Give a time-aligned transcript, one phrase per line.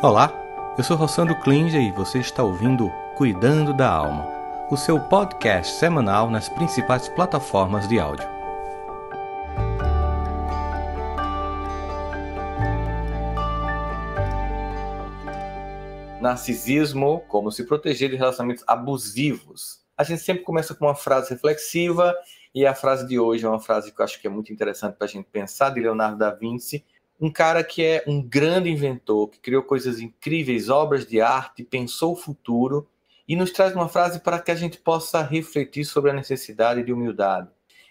[0.00, 0.32] Olá,
[0.78, 4.28] eu sou Rossandro Klinger e você está ouvindo Cuidando da Alma,
[4.70, 8.24] o seu podcast semanal nas principais plataformas de áudio.
[16.20, 19.80] Narcisismo, como se proteger de relacionamentos abusivos.
[19.96, 22.14] A gente sempre começa com uma frase reflexiva
[22.54, 24.94] e a frase de hoje é uma frase que eu acho que é muito interessante
[24.94, 26.84] para a gente pensar, de Leonardo da Vinci,
[27.20, 32.12] um cara que é um grande inventor, que criou coisas incríveis, obras de arte, pensou
[32.12, 32.88] o futuro
[33.26, 36.92] e nos traz uma frase para que a gente possa refletir sobre a necessidade de
[36.92, 37.48] humildade.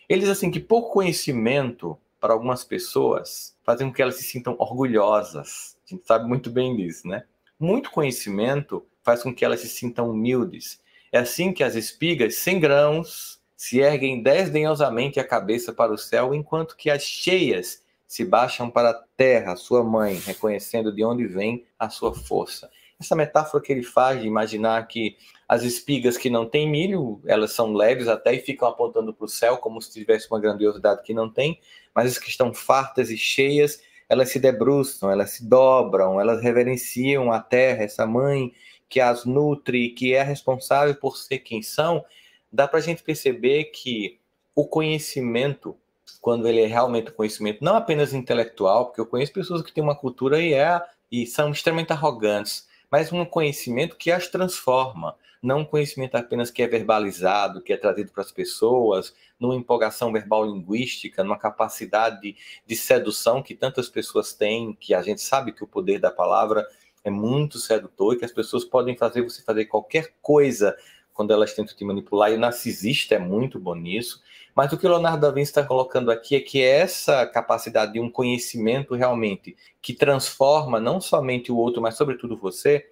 [0.07, 4.55] Ele diz assim que pouco conhecimento para algumas pessoas faz com que elas se sintam
[4.57, 5.77] orgulhosas.
[5.85, 7.25] A gente sabe muito bem disso, né?
[7.59, 10.79] Muito conhecimento faz com que elas se sintam humildes.
[11.11, 16.33] É assim que as espigas sem grãos se erguem desdenhosamente a cabeça para o céu,
[16.33, 21.65] enquanto que as cheias se baixam para a terra, sua mãe, reconhecendo de onde vem
[21.77, 22.69] a sua força.
[22.99, 27.51] Essa metáfora que ele faz de imaginar que as espigas que não têm milho, elas
[27.51, 31.13] são leves até e ficam apontando para o céu como se tivesse uma grandiosidade que
[31.13, 31.59] não tem,
[31.93, 37.31] mas as que estão fartas e cheias, elas se debruçam, elas se dobram, elas reverenciam
[37.31, 38.53] a terra, essa mãe
[38.89, 42.03] que as nutre, que é responsável por ser quem são.
[42.51, 44.19] Dá para a gente perceber que
[44.55, 45.77] o conhecimento
[46.21, 49.95] quando ele é realmente conhecimento não apenas intelectual, porque eu conheço pessoas que têm uma
[49.95, 55.65] cultura e, é, e são extremamente arrogantes, mas um conhecimento que as transforma, não um
[55.65, 61.23] conhecimento apenas que é verbalizado, que é trazido para as pessoas, numa empolgação verbal linguística,
[61.23, 62.35] numa capacidade de,
[62.65, 66.65] de sedução que tantas pessoas têm, que a gente sabe que o poder da palavra
[67.03, 70.75] é muito sedutor e que as pessoas podem fazer você fazer qualquer coisa
[71.17, 74.21] quando elas tentam te manipular, e o narcisista é muito bom nisso.
[74.55, 77.99] Mas o que o Leonardo da Vinci está colocando aqui é que essa capacidade de
[77.99, 82.91] um conhecimento realmente que transforma não somente o outro, mas sobretudo você,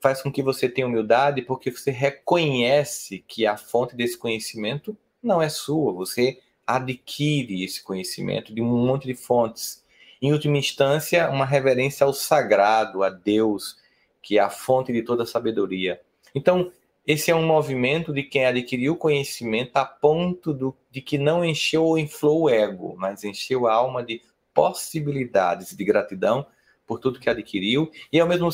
[0.00, 5.42] faz com que você tenha humildade, porque você reconhece que a fonte desse conhecimento não
[5.42, 9.84] é sua, você adquire esse conhecimento de um monte de fontes.
[10.20, 13.76] Em última instância, uma reverência ao sagrado, a Deus,
[14.22, 16.00] que é a fonte de toda a sabedoria.
[16.34, 16.72] Então,
[17.06, 21.84] esse é um movimento de quem adquiriu conhecimento a ponto do, de que não encheu
[21.84, 24.20] ou inflou o ego, mas encheu a alma de
[24.52, 26.46] possibilidades de gratidão
[26.86, 28.48] por tudo que adquiriu e ao mesmo,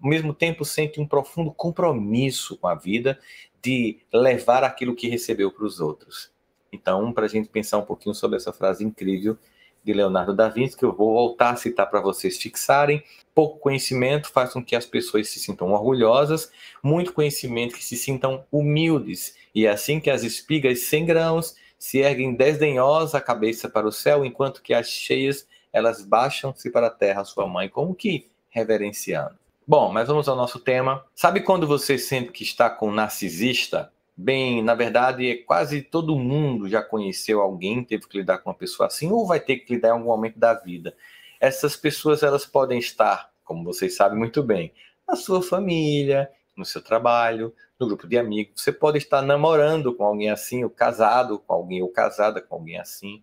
[0.00, 3.18] mesmo tempo sente um profundo compromisso com a vida
[3.62, 6.32] de levar aquilo que recebeu para os outros.
[6.72, 9.38] Então, para a gente pensar um pouquinho sobre essa frase incrível
[9.84, 13.02] de Leonardo da Vinci, que eu vou voltar a citar para vocês fixarem.
[13.34, 16.50] Pouco conhecimento faz com que as pessoas se sintam orgulhosas,
[16.82, 21.98] muito conhecimento que se sintam humildes, e é assim que as espigas sem grãos se
[21.98, 26.90] erguem desdenhosas a cabeça para o céu, enquanto que as cheias elas baixam-se para a
[26.90, 29.36] terra, sua mãe, como que reverenciando.
[29.66, 31.04] Bom, mas vamos ao nosso tema.
[31.14, 33.92] Sabe quando você sente que está com um narcisista?
[34.16, 38.86] Bem, na verdade, quase todo mundo já conheceu alguém, teve que lidar com uma pessoa
[38.86, 40.96] assim, ou vai ter que lidar em algum momento da vida.
[41.40, 44.72] Essas pessoas, elas podem estar, como vocês sabem muito bem,
[45.06, 48.62] na sua família, no seu trabalho, no grupo de amigos.
[48.62, 52.78] Você pode estar namorando com alguém assim, ou casado com alguém, ou casada com alguém
[52.78, 53.20] assim.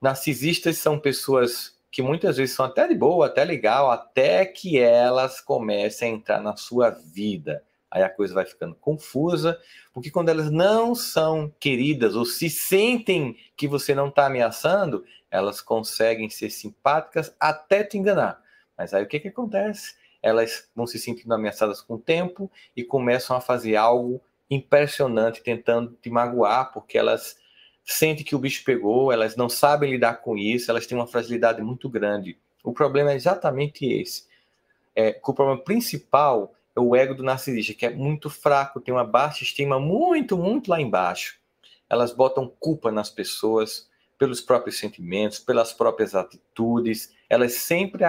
[0.00, 5.38] Narcisistas são pessoas que muitas vezes são até de boa, até legal, até que elas
[5.38, 9.58] comecem a entrar na sua vida Aí a coisa vai ficando confusa,
[9.92, 15.60] porque quando elas não são queridas ou se sentem que você não está ameaçando, elas
[15.60, 18.42] conseguem ser simpáticas até te enganar.
[18.76, 19.96] Mas aí o que, que acontece?
[20.22, 24.20] Elas vão se sentindo ameaçadas com o tempo e começam a fazer algo
[24.50, 27.36] impressionante, tentando te magoar, porque elas
[27.84, 31.62] sentem que o bicho pegou, elas não sabem lidar com isso, elas têm uma fragilidade
[31.62, 32.38] muito grande.
[32.62, 34.26] O problema é exatamente esse.
[34.94, 39.44] É, o problema principal o ego do narcisista, que é muito fraco, tem uma baixa
[39.44, 41.38] estima muito, muito lá embaixo.
[41.88, 47.14] Elas botam culpa nas pessoas pelos próprios sentimentos, pelas próprias atitudes.
[47.30, 48.04] Elas sempre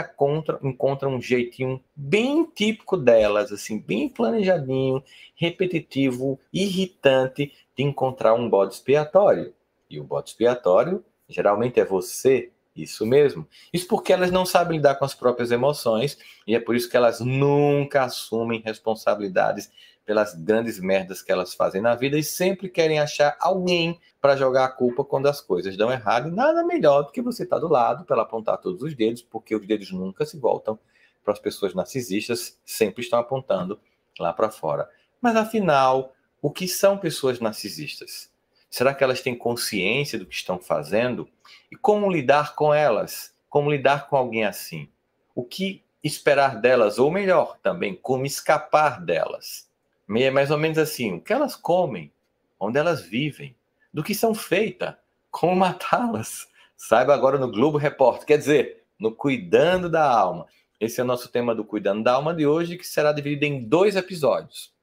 [0.64, 5.04] encontram um jeitinho bem típico delas, assim, bem planejadinho,
[5.36, 9.54] repetitivo, irritante de encontrar um bode expiatório.
[9.90, 12.52] E o bode expiatório geralmente é você
[12.82, 13.48] isso mesmo.
[13.74, 16.98] Isso porque elas não sabem lidar com as próprias emoções e é por isso que
[16.98, 19.72] elas nunca assumem responsabilidades
[20.06, 24.66] pelas grandes merdas que elas fazem na vida e sempre querem achar alguém para jogar
[24.66, 26.30] a culpa quando as coisas dão errado.
[26.30, 29.22] E nada melhor do que você estar tá do lado para apontar todos os dedos,
[29.22, 30.80] porque os dedos nunca se voltam
[31.24, 33.80] para as pessoas narcisistas, sempre estão apontando
[34.20, 34.90] lá para fora.
[35.22, 38.32] Mas afinal, o que são pessoas narcisistas?
[38.70, 41.28] Será que elas têm consciência do que estão fazendo?
[41.72, 43.34] E como lidar com elas?
[43.50, 44.88] Como lidar com alguém assim?
[45.34, 49.68] O que esperar delas, ou melhor, também como escapar delas.
[50.16, 52.12] É mais ou menos assim: o que elas comem,
[52.60, 53.56] onde elas vivem,
[53.94, 54.96] do que são feitas,
[55.30, 56.48] como matá-las.
[56.78, 60.48] Saiba agora no Globo Repórter, quer dizer, no Cuidando da Alma.
[60.80, 63.62] Esse é o nosso tema do Cuidando da Alma de hoje, que será dividido em
[63.62, 64.74] dois episódios.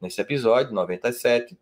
[0.00, 1.58] Nesse episódio, 97,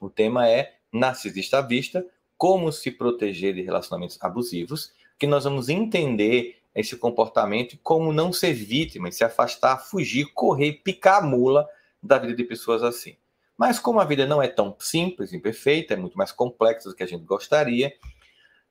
[0.00, 2.04] o tema é Narcisista à Vista,
[2.36, 8.32] como se proteger de relacionamentos abusivos, que nós vamos entender esse comportamento e como não
[8.32, 11.68] ser vítima, se afastar, fugir, correr, picar a mula
[12.02, 13.16] da vida de pessoas assim.
[13.56, 16.94] Mas como a vida não é tão simples e perfeita, é muito mais complexa do
[16.94, 17.94] que a gente gostaria,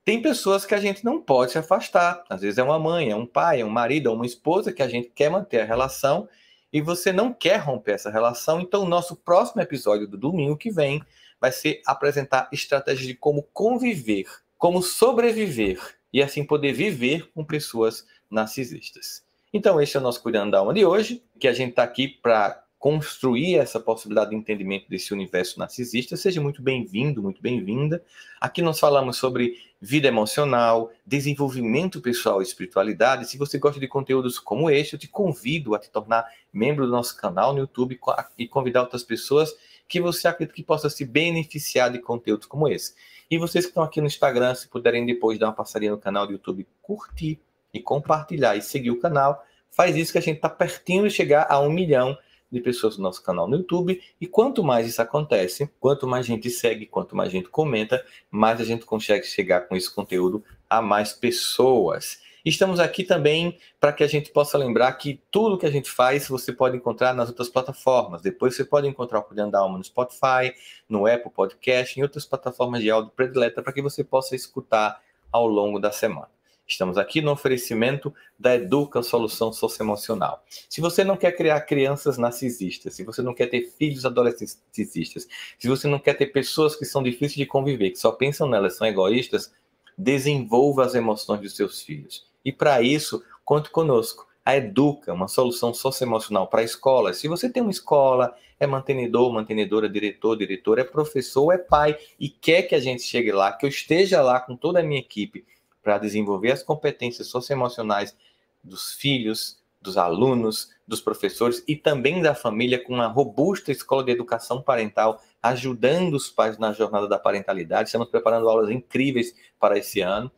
[0.04, 2.24] tem pessoas que a gente não pode se afastar.
[2.30, 4.82] Às vezes é uma mãe, é um pai, é um marido, é uma esposa que
[4.82, 6.28] a gente quer manter a relação
[6.74, 8.60] e você não quer romper essa relação.
[8.60, 11.04] Então, o nosso próximo episódio do domingo que vem
[11.42, 14.28] vai ser apresentar estratégias de como conviver,
[14.60, 15.82] como sobreviver
[16.14, 19.24] e assim poder viver com pessoas narcisistas.
[19.52, 22.08] Então, esse é o nosso Cuidando da Alma de hoje, que a gente está aqui
[22.08, 26.18] para construir essa possibilidade de entendimento desse universo narcisista.
[26.18, 28.04] Seja muito bem-vindo, muito bem-vinda.
[28.40, 33.30] Aqui nós falamos sobre vida emocional, desenvolvimento pessoal e espiritualidade.
[33.30, 36.92] Se você gosta de conteúdos como este, eu te convido a te tornar membro do
[36.92, 38.00] nosso canal no YouTube
[38.38, 39.54] e convidar outras pessoas
[39.92, 42.96] que você acredita que possa se beneficiar de conteúdos como esse.
[43.30, 46.26] E vocês que estão aqui no Instagram, se puderem depois dar uma passaria no canal
[46.26, 47.42] do YouTube, curtir
[47.74, 51.46] e compartilhar e seguir o canal, faz isso que a gente está pertinho de chegar
[51.50, 52.18] a um milhão
[52.50, 54.02] de pessoas no nosso canal no YouTube.
[54.20, 58.64] E quanto mais isso acontece, quanto mais gente segue, quanto mais gente comenta, mais a
[58.64, 62.22] gente consegue chegar com esse conteúdo a mais pessoas.
[62.44, 66.28] Estamos aqui também para que a gente possa lembrar que tudo que a gente faz
[66.28, 68.24] você pode encontrar nas outras plataformas.
[68.24, 70.52] Depois você pode encontrar o Cuidando da Alma no Spotify,
[70.90, 75.00] no Apple Podcast, em outras plataformas de áudio predileta para que você possa escutar
[75.32, 76.30] ao longo da semana.
[76.68, 80.44] Estamos aqui no oferecimento da Educa Solução Socioemocional.
[80.68, 85.28] Se você não quer criar crianças narcisistas, se você não quer ter filhos adolescentistas,
[85.60, 88.78] se você não quer ter pessoas que são difíceis de conviver, que só pensam nelas,
[88.78, 89.54] são egoístas,
[89.96, 92.31] desenvolva as emoções dos seus filhos.
[92.44, 94.28] E para isso, conte conosco.
[94.44, 97.18] A Educa, uma solução socioemocional para escolas.
[97.18, 102.30] Se você tem uma escola, é mantenedor, mantenedora, diretor, diretora, é professor, é pai e
[102.30, 105.46] quer que a gente chegue lá, que eu esteja lá com toda a minha equipe
[105.82, 108.16] para desenvolver as competências socioemocionais
[108.64, 114.12] dos filhos, dos alunos, dos professores e também da família com uma robusta escola de
[114.12, 117.90] educação parental, ajudando os pais na jornada da parentalidade.
[117.90, 120.32] Estamos preparando aulas incríveis para esse ano.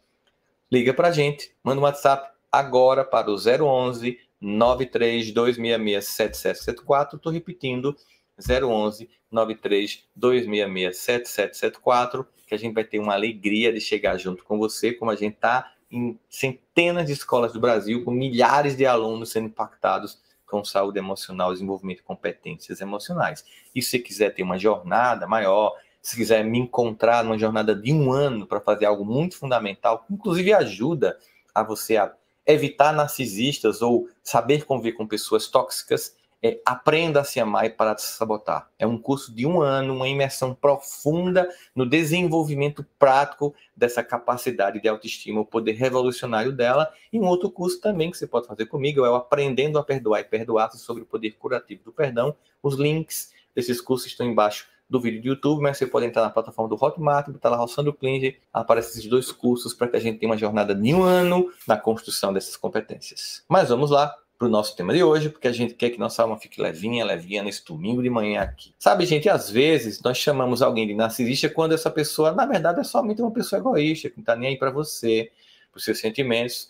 [0.73, 7.17] Liga para a gente, manda um WhatsApp agora para o 011 93266 7774.
[7.17, 7.95] Estou repetindo,
[8.39, 14.57] 011 93 266 7774, que a gente vai ter uma alegria de chegar junto com
[14.57, 19.29] você, como a gente está em centenas de escolas do Brasil, com milhares de alunos
[19.29, 23.45] sendo impactados com saúde emocional, desenvolvimento de competências emocionais.
[23.75, 28.11] E se quiser ter uma jornada maior, se quiser me encontrar numa jornada de um
[28.11, 31.17] ano para fazer algo muito fundamental, que inclusive ajuda
[31.55, 32.13] a você a
[32.45, 36.13] evitar narcisistas ou saber conviver com pessoas tóxicas,
[36.45, 38.69] é, aprenda a se amar e parar de se sabotar.
[38.77, 44.89] É um curso de um ano, uma imersão profunda no desenvolvimento prático dessa capacidade de
[44.89, 46.91] autoestima, o poder revolucionário dela.
[47.13, 50.19] E um outro curso também que você pode fazer comigo é o Aprendendo a Perdoar
[50.19, 52.35] e Perdoar sobre o poder curativo do perdão.
[52.61, 56.29] Os links desses cursos estão embaixo do vídeo do YouTube, mas você pode entrar na
[56.29, 60.19] plataforma do Hotmart, botar lá Roçando Clean, aparece esses dois cursos para que a gente
[60.19, 63.43] tenha uma jornada de um ano na construção dessas competências.
[63.49, 66.21] Mas vamos lá, para o nosso tema de hoje, porque a gente quer que nossa
[66.21, 68.73] alma fique levinha, levinha nesse domingo de manhã aqui.
[68.77, 72.83] Sabe, gente, às vezes nós chamamos alguém de narcisista quando essa pessoa, na verdade, é
[72.83, 75.31] somente uma pessoa egoísta, que não está nem aí para você,
[75.71, 76.69] para os seus sentimentos.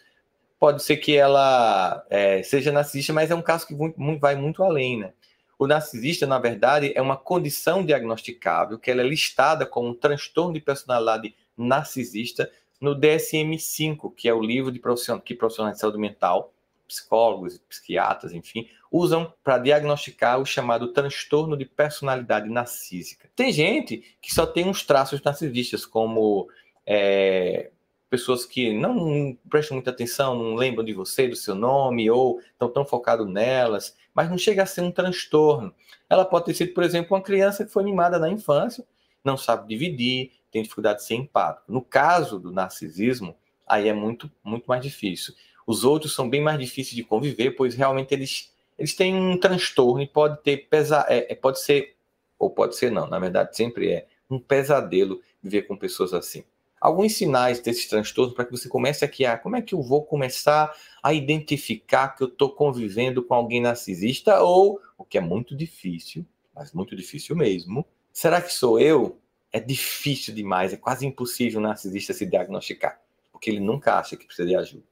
[0.57, 3.75] Pode ser que ela é, seja narcisista, mas é um caso que
[4.17, 5.11] vai muito além, né?
[5.57, 10.53] O narcisista, na verdade, é uma condição diagnosticável que ela é listada como um transtorno
[10.53, 15.97] de personalidade narcisista no DSM-5, que é o livro de profissional, que profissionais de saúde
[15.97, 16.53] mental
[16.87, 23.29] psicólogos, psiquiatras, enfim, usam para diagnosticar o chamado transtorno de personalidade narcísica.
[23.35, 26.47] Tem gente que só tem uns traços narcisistas, como
[26.85, 27.71] é,
[28.13, 32.69] pessoas que não prestam muita atenção, não lembram de você, do seu nome, ou estão
[32.69, 35.73] tão focados nelas, mas não chega a ser um transtorno.
[36.07, 38.85] Ela pode ter sido, por exemplo, uma criança que foi mimada na infância,
[39.23, 41.73] não sabe dividir, tem dificuldade de ser empático.
[41.73, 45.33] No caso do narcisismo, aí é muito, muito mais difícil.
[45.65, 50.03] Os outros são bem mais difíceis de conviver, pois realmente eles, eles têm um transtorno
[50.03, 51.95] e pode ter pesa, é, é, pode ser,
[52.37, 56.43] ou pode ser não, na verdade sempre é, um pesadelo viver com pessoas assim.
[56.83, 60.75] Alguns sinais desses transtornos para que você comece a como é que eu vou começar
[61.01, 66.25] a identificar que eu estou convivendo com alguém narcisista ou, o que é muito difícil,
[66.53, 69.17] mas muito difícil mesmo, será que sou eu?
[69.49, 72.99] É difícil demais, é quase impossível narcisista se diagnosticar,
[73.31, 74.83] porque ele nunca acha que precisa de ajuda.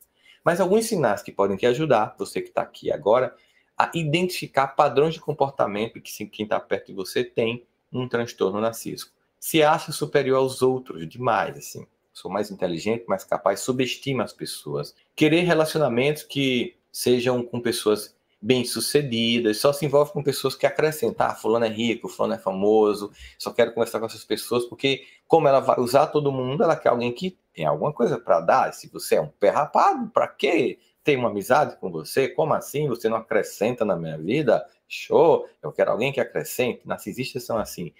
[0.45, 3.35] Mas alguns sinais que podem te ajudar, você que está aqui agora,
[3.77, 9.20] a identificar padrões de comportamento que quem está perto de você tem um transtorno narcísico
[9.41, 11.87] se acha superior aos outros demais, assim.
[12.13, 14.95] Sou mais inteligente, mais capaz, subestima as pessoas.
[15.15, 21.25] Querer relacionamentos que sejam com pessoas bem-sucedidas, só se envolve com pessoas que acrescentam.
[21.25, 25.47] Ah, fulano é rico, fulano é famoso, só quero conversar com essas pessoas, porque como
[25.47, 28.73] ela vai usar todo mundo, ela quer alguém que tem alguma coisa para dar.
[28.73, 30.77] Se você é um pé rapado, para quê?
[31.03, 32.27] Ter uma amizade com você?
[32.29, 32.87] Como assim?
[32.87, 34.63] Você não acrescenta na minha vida?
[34.87, 35.47] Show!
[35.63, 36.81] Eu quero alguém que acrescente.
[36.85, 37.91] Narcisistas são assim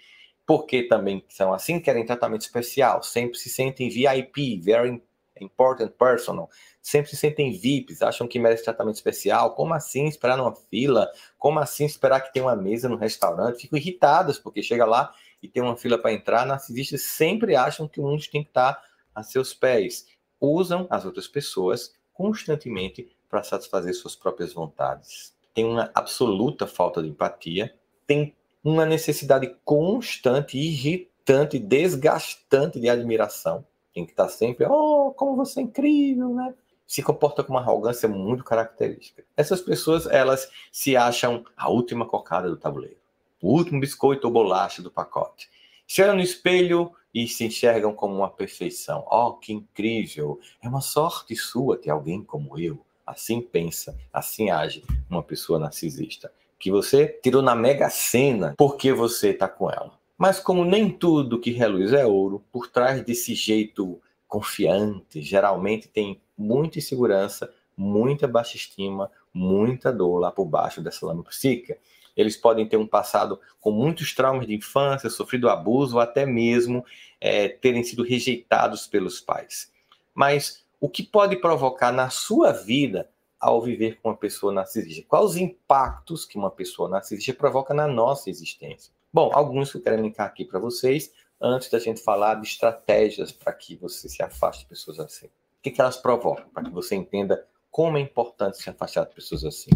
[0.46, 5.02] porque também são assim, querem tratamento especial, sempre se sentem VIP, very
[5.40, 10.54] important personal, sempre se sentem VIPs, acham que merecem tratamento especial, como assim esperar numa
[10.54, 15.12] fila, como assim esperar que tem uma mesa no restaurante, ficam irritadas porque chega lá
[15.42, 18.82] e tem uma fila para entrar, narcisistas sempre acham que o mundo tem que estar
[19.14, 20.06] a seus pés,
[20.40, 25.34] usam as outras pessoas constantemente para satisfazer suas próprias vontades.
[25.54, 27.74] Tem uma absoluta falta de empatia,
[28.06, 33.64] tem uma necessidade constante, irritante, desgastante de admiração.
[33.94, 36.54] Tem que estar sempre, oh, como você é incrível, né?
[36.86, 39.24] Se comporta com uma arrogância muito característica.
[39.36, 42.98] Essas pessoas, elas se acham a última cocada do tabuleiro,
[43.40, 45.50] o último biscoito ou bolacha do pacote.
[45.86, 49.06] Se olham no espelho e se enxergam como uma perfeição.
[49.10, 50.38] Oh, que incrível!
[50.62, 52.84] É uma sorte sua ter alguém como eu.
[53.06, 59.30] Assim pensa, assim age uma pessoa narcisista que você tirou na mega cena porque você
[59.30, 59.90] está com ela.
[60.16, 66.20] Mas como nem tudo que reluz é ouro, por trás desse jeito confiante, geralmente tem
[66.38, 71.76] muita insegurança, muita baixa estima, muita dor lá por baixo dessa lama psíquica.
[72.16, 76.84] Eles podem ter um passado com muitos traumas de infância, sofrido abuso, ou até mesmo
[77.20, 79.72] é, terem sido rejeitados pelos pais.
[80.14, 83.08] Mas o que pode provocar na sua vida
[83.42, 85.04] ao viver com uma pessoa narcisista?
[85.08, 88.92] Quais os impactos que uma pessoa narcisista provoca na nossa existência?
[89.12, 93.32] Bom, alguns que eu quero linkar aqui para vocês, antes da gente falar de estratégias
[93.32, 95.26] para que você se afaste de pessoas assim.
[95.26, 96.48] O que, que elas provocam?
[96.50, 99.70] Para que você entenda como é importante se afastar de pessoas assim.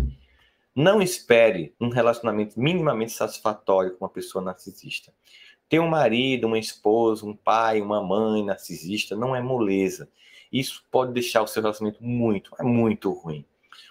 [0.75, 5.13] Não espere um relacionamento minimamente satisfatório com uma pessoa narcisista.
[5.69, 10.09] Ter um marido, uma esposa, um pai, uma mãe narcisista não é moleza.
[10.53, 13.45] Isso pode deixar o seu relacionamento muito, é muito ruim.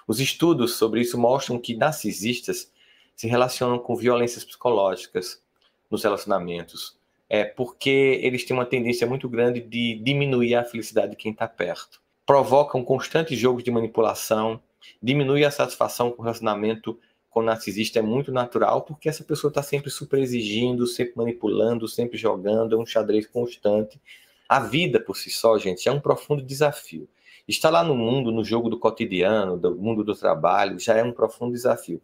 [0.07, 2.71] Os estudos sobre isso mostram que narcisistas
[3.15, 5.41] se relacionam com violências psicológicas
[5.89, 6.97] nos relacionamentos,
[7.29, 11.47] é porque eles têm uma tendência muito grande de diminuir a felicidade de quem está
[11.47, 12.01] perto.
[12.25, 14.59] Provocam constantes jogos de manipulação,
[15.01, 16.99] diminui a satisfação com o relacionamento
[17.35, 21.85] com o narcisista é muito natural, porque essa pessoa está sempre super exigindo, sempre manipulando,
[21.85, 23.99] sempre jogando, é um xadrez constante.
[24.47, 27.09] A vida por si só, gente, é um profundo desafio.
[27.47, 31.11] Estar lá no mundo, no jogo do cotidiano, do mundo do trabalho, já é um
[31.11, 32.01] profundo desafio.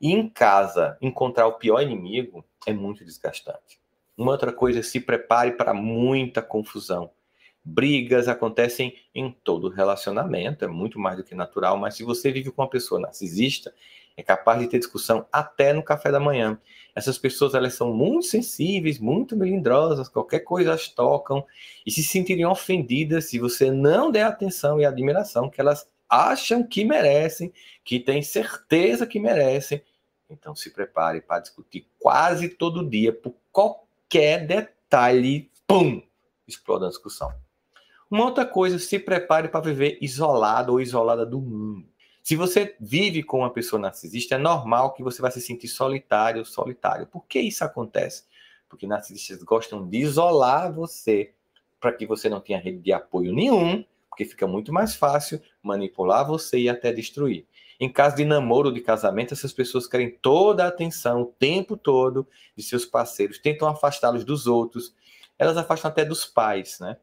[0.00, 3.80] E em casa, encontrar o pior inimigo é muito desgastante.
[4.16, 7.10] Uma outra coisa, é se prepare para muita confusão.
[7.64, 12.50] Brigas acontecem em todo relacionamento, é muito mais do que natural, mas se você vive
[12.50, 13.72] com uma pessoa narcisista,
[14.16, 16.58] é capaz de ter discussão até no café da manhã.
[16.94, 21.44] Essas pessoas elas são muito sensíveis, muito melindrosas, qualquer coisa as tocam
[21.86, 26.84] e se sentiriam ofendidas se você não der atenção e admiração que elas acham que
[26.84, 27.52] merecem,
[27.82, 29.82] que têm certeza que merecem.
[30.28, 36.02] Então se prepare para discutir quase todo dia por qualquer detalhe, pum,
[36.46, 37.32] explode a discussão.
[38.10, 41.88] Uma outra coisa, se prepare para viver isolado ou isolada do mundo.
[42.22, 46.44] Se você vive com uma pessoa narcisista, é normal que você vai se sentir solitário
[46.44, 47.06] solitário.
[47.06, 48.24] Por que isso acontece?
[48.68, 51.32] Porque narcisistas gostam de isolar você
[51.80, 56.26] para que você não tenha rede de apoio nenhum, porque fica muito mais fácil manipular
[56.26, 57.44] você e até destruir.
[57.80, 61.76] Em caso de namoro ou de casamento, essas pessoas querem toda a atenção o tempo
[61.76, 64.94] todo de seus parceiros, tentam afastá-los dos outros,
[65.36, 66.96] elas afastam até dos pais, né?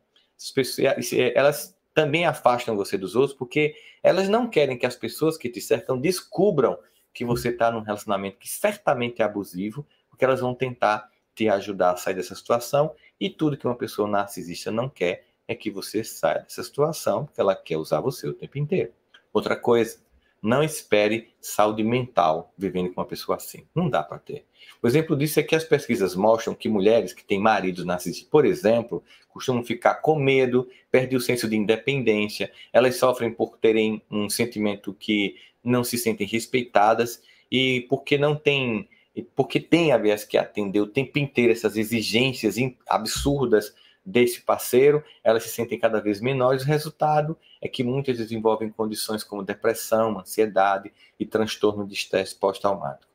[1.36, 5.60] Elas também afastam você dos outros porque elas não querem que as pessoas que te
[5.60, 6.78] cercam descubram
[7.14, 11.92] que você está num relacionamento que certamente é abusivo, porque elas vão tentar te ajudar
[11.92, 16.04] a sair dessa situação e tudo que uma pessoa narcisista não quer é que você
[16.04, 18.94] saia dessa situação, porque ela quer usar você o tempo inteiro.
[19.34, 20.00] Outra coisa,
[20.42, 23.66] Não espere saúde mental vivendo com uma pessoa assim.
[23.76, 24.46] Não dá para ter.
[24.82, 28.46] O exemplo disso é que as pesquisas mostram que mulheres que têm maridos narcisistas, por
[28.46, 34.30] exemplo, costumam ficar com medo, perdem o senso de independência, elas sofrem por terem um
[34.30, 38.88] sentimento que não se sentem respeitadas e porque não tem,
[39.36, 42.56] porque tem a vez que atender o tempo inteiro essas exigências
[42.88, 43.74] absurdas
[44.10, 46.64] desse parceiro, elas se sentem cada vez menores.
[46.64, 53.12] O resultado é que muitas desenvolvem condições como depressão, ansiedade e transtorno de estresse pós-traumático.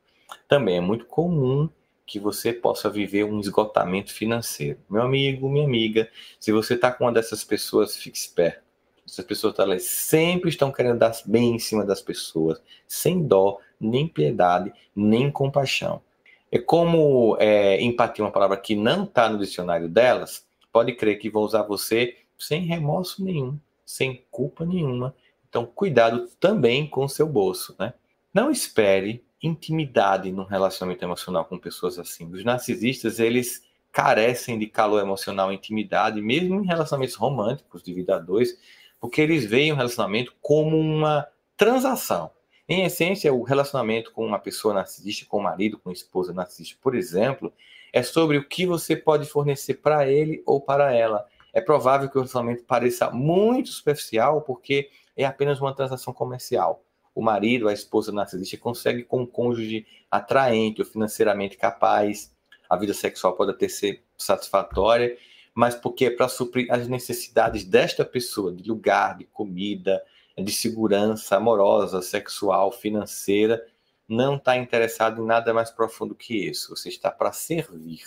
[0.48, 1.68] Também é muito comum
[2.06, 4.78] que você possa viver um esgotamento financeiro.
[4.88, 6.08] Meu amigo, minha amiga,
[6.38, 8.62] se você está com uma dessas pessoas, fique esperto.
[9.06, 14.06] Essas pessoas elas sempre estão querendo dar bem em cima das pessoas, sem dó, nem
[14.06, 16.02] piedade, nem compaixão.
[16.50, 21.31] É como é, empatia, uma palavra que não está no dicionário delas, pode crer que
[21.31, 25.14] vão usar você sem remorso nenhum, sem culpa nenhuma.
[25.49, 27.95] Então, cuidado também com o seu bolso, né?
[28.35, 32.28] Não espere intimidade no relacionamento emocional com pessoas assim.
[32.33, 33.62] Os narcisistas, eles
[33.93, 38.59] carecem de calor emocional e intimidade, mesmo em relacionamentos românticos de vida a dois,
[38.99, 41.25] porque eles veem o relacionamento como uma
[41.57, 42.33] transação.
[42.69, 46.76] Em essência, o relacionamento com uma pessoa narcisista, com o marido, com a esposa narcisista,
[46.83, 47.52] por exemplo,
[47.94, 51.24] é sobre o que você pode fornecer para ele ou para ela.
[51.52, 56.82] É provável que o relacionamento pareça muito superficial porque é apenas uma transação comercial.
[57.14, 62.34] O marido, a esposa narcisista consegue com um cônjuge atraente ou financeiramente capaz,
[62.68, 65.16] a vida sexual pode até ser satisfatória,
[65.54, 70.02] mas porque é para suprir as necessidades desta pessoa, de lugar, de comida,
[70.36, 73.64] de segurança amorosa, sexual, financeira,
[74.08, 76.75] não está interessado em nada mais profundo que isso.
[76.75, 78.02] Você está para servir.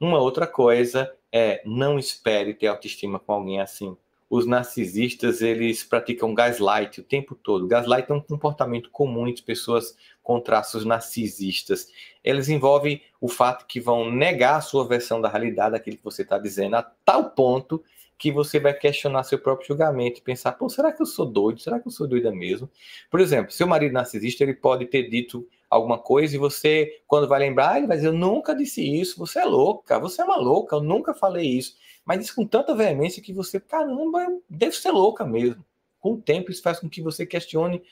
[0.00, 3.96] Uma outra coisa é não espere ter autoestima com alguém assim.
[4.30, 7.66] Os narcisistas, eles praticam gaslight o tempo todo.
[7.66, 11.88] Gaslight é um comportamento comum de pessoas com traços narcisistas.
[12.22, 16.22] Eles envolvem o fato que vão negar a sua versão da realidade, aquilo que você
[16.22, 17.82] está dizendo, a tal ponto
[18.18, 21.60] que você vai questionar seu próprio julgamento e pensar, pô, será que eu sou doido?
[21.60, 22.68] Será que eu sou doida mesmo?
[23.08, 27.38] Por exemplo, seu marido narcisista, ele pode ter dito alguma coisa e você, quando vai
[27.38, 30.74] lembrar, ele vai dizer, eu nunca disse isso, você é louca, você é uma louca,
[30.74, 31.76] eu nunca falei isso.
[32.04, 35.64] Mas isso com tanta veemência que você, caramba, deve ser louca mesmo.
[36.00, 37.82] Com o tempo, isso faz com que você questione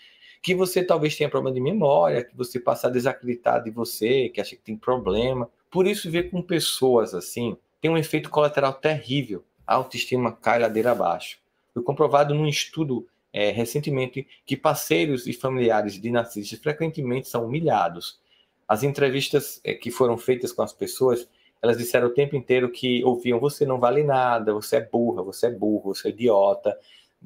[0.42, 4.40] que você talvez tenha problema de memória, que você passa a desacreditar de você, que
[4.40, 5.48] acha que tem problema.
[5.70, 10.92] Por isso, ver com pessoas assim tem um efeito colateral terrível a autoestima cai ladeira
[10.92, 11.38] abaixo.
[11.74, 18.18] Foi comprovado num estudo é, recentemente que parceiros e familiares de narcisistas frequentemente são humilhados.
[18.66, 21.28] As entrevistas é, que foram feitas com as pessoas,
[21.62, 25.48] elas disseram o tempo inteiro que ouviam: você não vale nada, você é burra, você
[25.48, 26.78] é burro, você é idiota,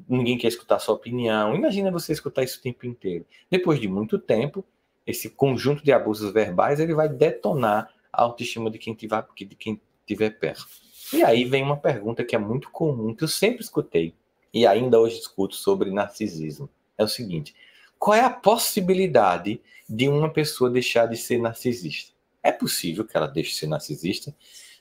[0.09, 1.55] ninguém quer escutar sua opinião.
[1.55, 3.25] Imagina você escutar isso o tempo inteiro.
[3.51, 4.65] Depois de muito tempo,
[5.07, 9.81] esse conjunto de abusos verbais ele vai detonar a autoestima de quem tiver, de quem
[10.01, 10.67] estiver perto.
[11.13, 14.15] E aí vem uma pergunta que é muito comum, que eu sempre escutei,
[14.53, 16.69] e ainda hoje escuto sobre narcisismo.
[16.97, 17.55] É o seguinte:
[17.99, 22.13] qual é a possibilidade de uma pessoa deixar de ser narcisista?
[22.43, 24.35] É possível que ela deixe de ser narcisista?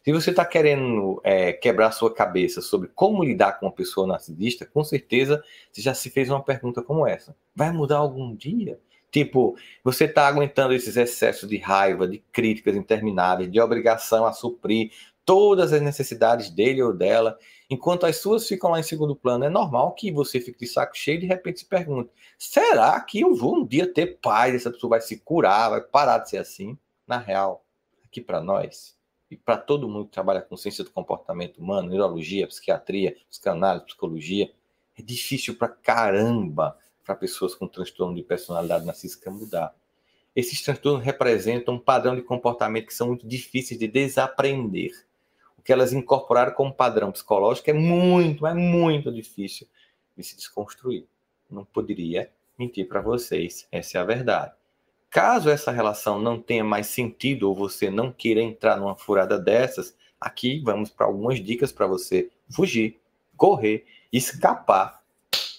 [0.04, 4.66] Se você está querendo é, quebrar sua cabeça sobre como lidar com uma pessoa narcisista,
[4.66, 7.36] com certeza você já se fez uma pergunta como essa.
[7.54, 8.80] Vai mudar algum dia?
[9.12, 14.92] Tipo, você está aguentando esses excessos de raiva, de críticas intermináveis, de obrigação a suprir
[15.30, 17.38] todas as necessidades dele ou dela,
[17.70, 19.46] enquanto as suas ficam lá em segundo plano.
[19.46, 23.20] É normal que você fique de saco cheio e de repente se pergunte: será que
[23.22, 24.56] eu vou um dia ter paz?
[24.56, 26.76] Essa pessoa vai se curar, vai parar de ser assim?
[27.06, 27.64] Na real,
[28.04, 28.98] aqui para nós
[29.30, 34.52] e para todo mundo que trabalha com ciência do comportamento humano, neurologia, psiquiatria, psicanálise, psicologia,
[34.98, 39.76] é difícil para caramba para pessoas com transtorno de personalidade narcísica mudar.
[40.36, 45.08] Esses transtornos representam um padrão de comportamento que são muito difíceis de desaprender
[45.70, 49.68] que elas incorporaram como padrão psicológico é muito, é muito difícil
[50.18, 51.06] de se desconstruir.
[51.48, 54.52] Não poderia mentir para vocês, essa é a verdade.
[55.12, 59.96] Caso essa relação não tenha mais sentido ou você não queira entrar numa furada dessas,
[60.20, 63.00] aqui vamos para algumas dicas para você fugir,
[63.38, 65.04] correr, escapar,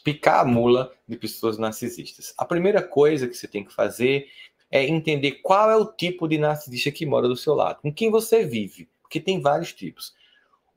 [0.02, 2.34] picar a mula de pessoas narcisistas.
[2.36, 4.26] A primeira coisa que você tem que fazer
[4.72, 8.10] é entender qual é o tipo de narcisista que mora do seu lado, com quem
[8.10, 10.14] você vive porque tem vários tipos.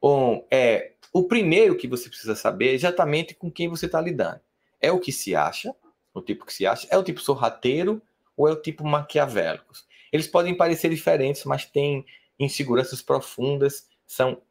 [0.02, 4.42] Um, é, o primeiro que você precisa saber é exatamente com quem você está lidando.
[4.82, 5.74] É o que se acha,
[6.12, 8.02] o tipo que se acha, é o tipo sorrateiro
[8.36, 9.86] ou é o tipo maquiavélicos.
[10.12, 12.04] Eles podem parecer diferentes, mas têm
[12.40, 14.42] inseguranças profundas, são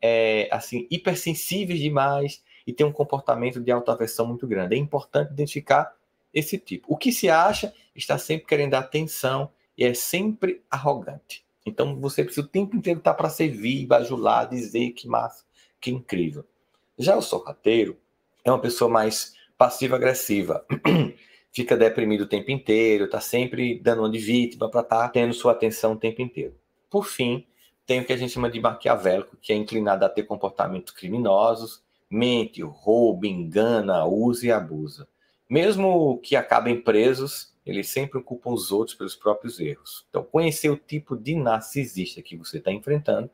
[0.00, 4.76] é, assim hipersensíveis demais e têm um comportamento de autoaversão muito grande.
[4.76, 5.92] É importante identificar
[6.32, 6.86] esse tipo.
[6.88, 11.43] O que se acha está sempre querendo atenção e é sempre arrogante.
[11.64, 15.44] Então você precisa o tempo inteiro estar para servir, bajular, dizer que massa,
[15.80, 16.44] que incrível.
[16.98, 17.96] Já o sorrateiro
[18.44, 20.64] é uma pessoa mais passiva-agressiva.
[21.50, 25.32] Fica deprimido o tempo inteiro, está sempre dando uma de vítima para estar tá tendo
[25.32, 26.54] sua atenção o tempo inteiro.
[26.90, 27.46] Por fim,
[27.86, 31.82] tem o que a gente chama de maquiavélico, que é inclinado a ter comportamentos criminosos,
[32.10, 35.06] mente, rouba, engana, usa e abusa.
[35.48, 40.04] Mesmo que acabem presos, eles sempre ocupam os outros pelos próprios erros.
[40.10, 43.30] Então, conhecer o tipo de narcisista que você está enfrentando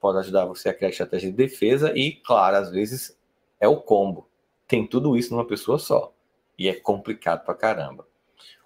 [0.00, 3.18] pode ajudar você a criar estratégia de defesa e, claro, às vezes
[3.60, 4.28] é o combo.
[4.66, 6.12] Tem tudo isso numa pessoa só.
[6.58, 8.06] E é complicado pra caramba.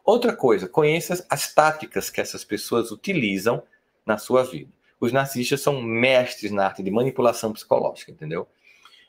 [0.04, 3.62] Outra coisa, conheça as táticas que essas pessoas utilizam
[4.06, 4.72] na sua vida.
[5.00, 8.48] Os narcisistas são mestres na arte de manipulação psicológica, entendeu?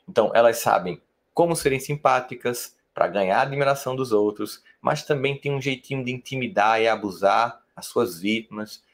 [0.08, 1.00] Então, elas sabem
[1.32, 6.12] como serem simpáticas para ganhar a admiração dos outros, mas também tem um jeitinho de
[6.12, 8.84] intimidar e abusar as suas vítimas,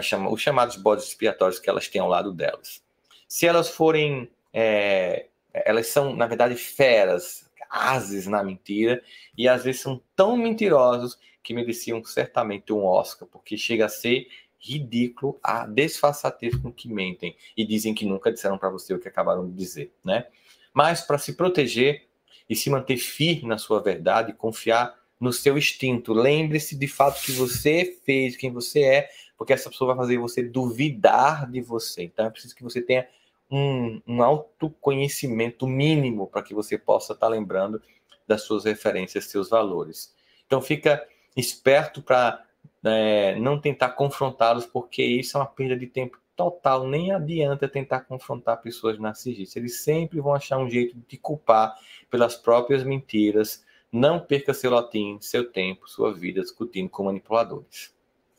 [0.00, 2.80] chama, os chamados bodes expiatórios que elas têm ao lado delas.
[3.26, 4.30] Se elas forem.
[4.52, 9.02] É, elas são, na verdade, feras, ases na mentira,
[9.36, 14.28] e às vezes são tão mentirosos que mereciam certamente um Oscar, porque chega a ser
[14.60, 19.08] ridículo a desfaçatez com que mentem e dizem que nunca disseram para você o que
[19.08, 20.28] acabaram de dizer, né?
[20.72, 22.07] Mas para se proteger
[22.48, 26.12] e se manter firme na sua verdade, confiar no seu instinto.
[26.12, 30.42] Lembre-se de fato que você fez, quem você é, porque essa pessoa vai fazer você
[30.42, 32.04] duvidar de você.
[32.04, 33.06] Então é preciso que você tenha
[33.50, 37.80] um, um autoconhecimento mínimo para que você possa estar tá lembrando
[38.26, 40.14] das suas referências, seus valores.
[40.46, 41.06] Então fica
[41.36, 42.44] esperto para
[42.84, 46.86] é, não tentar confrontá-los, porque isso é uma perda de tempo total.
[46.86, 49.56] Nem adianta tentar confrontar pessoas narcisistas.
[49.56, 51.74] Eles sempre vão achar um jeito de te culpar
[52.08, 53.64] pelas próprias mentiras.
[53.90, 57.92] Não perca seu latim, seu tempo, sua vida discutindo com manipuladores.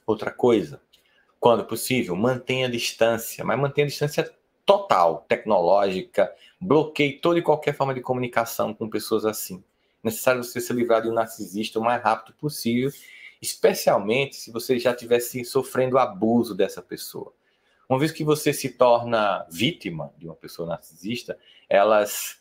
[0.08, 0.82] Outra coisa,
[1.40, 4.32] quando possível, mantenha a distância, mas mantenha a distância
[4.66, 6.34] total, tecnológica.
[6.62, 9.62] Bloqueie toda e qualquer forma de comunicação com pessoas assim.
[10.02, 12.92] É necessário você se livrar de um narcisista o mais rápido possível
[13.42, 17.34] especialmente se você já estivesse sofrendo abuso dessa pessoa.
[17.90, 22.38] Uma vez que você se torna vítima de uma pessoa narcisista, elas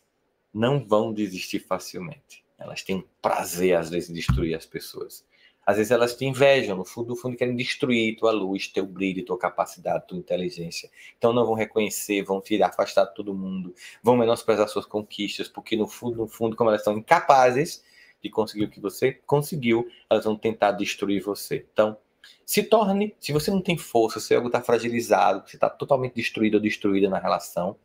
[0.52, 2.44] não vão desistir facilmente.
[2.58, 5.24] Elas têm prazer, às vezes, em destruir as pessoas.
[5.64, 9.24] Às vezes elas te invejam, no fundo, no fundo querem destruir tua luz, teu brilho,
[9.24, 10.90] tua capacidade, tua inteligência.
[11.16, 15.76] Então não vão reconhecer, vão te afastar de todo mundo, vão menosprezar suas conquistas, porque
[15.76, 17.84] no fundo, no fundo, como elas são incapazes
[18.22, 21.66] de conseguir o que você conseguiu, elas vão tentar destruir você.
[21.72, 21.98] Então,
[22.44, 26.54] se torne, se você não tem força, se algo está fragilizado, se está totalmente destruído
[26.54, 27.76] ou destruída na relação,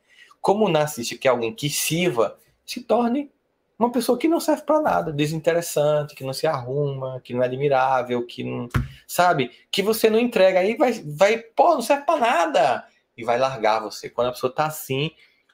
[0.41, 3.31] como narcisista, que é alguém que sirva, se torne
[3.77, 7.45] uma pessoa que não serve para nada, desinteressante, que não se arruma, que não é
[7.45, 8.69] admirável, que não.
[9.07, 9.51] Sabe?
[9.71, 10.59] Que você não entrega.
[10.59, 12.87] Aí vai, vai pô, não serve para nada.
[13.17, 14.09] E vai largar você.
[14.09, 15.11] Quando a pessoa está assim,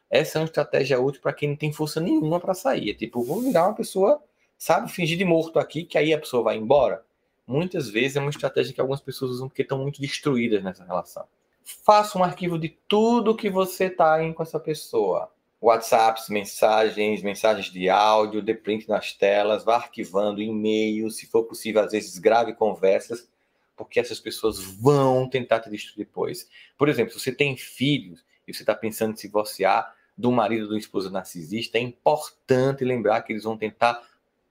[0.09, 2.91] essa é uma estratégia útil para quem não tem força nenhuma para sair.
[2.91, 4.21] É tipo, vou virar uma pessoa
[4.59, 7.01] sabe, fingir de morto aqui, que aí a pessoa vai embora.
[7.49, 11.25] Muitas vezes é uma estratégia que algumas pessoas usam porque estão muito destruídas nessa relação.
[11.83, 15.31] Faça um arquivo de tudo que você está em com essa pessoa.
[15.59, 21.81] WhatsApps, mensagens, mensagens de áudio, dê print nas telas, vá arquivando e-mails, se for possível,
[21.81, 23.27] às vezes grave conversas,
[23.75, 26.47] porque essas pessoas vão tentar te destruir depois.
[26.77, 30.65] Por exemplo, se você tem filhos e você está pensando em se divorciar do marido
[30.65, 34.07] ou do esposo narcisista, é importante lembrar que eles vão tentar